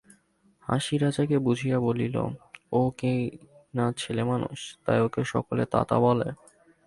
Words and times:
হাসি 0.67 0.95
রাজাকে 0.97 1.37
বুঝাইয়া 1.37 1.79
বলিল, 1.79 2.15
ও 2.71 2.81
কিনা 2.97 3.85
ছেলেমানুষ, 3.97 4.59
তাই 4.85 4.99
ওকে 5.01 5.21
সকলে 5.25 5.63
তাতা 5.65 5.97
বলে। 5.99 6.29